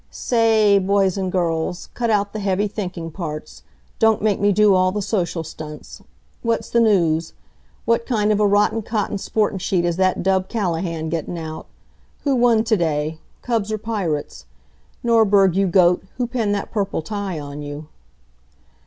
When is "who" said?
12.23-12.35, 16.17-16.25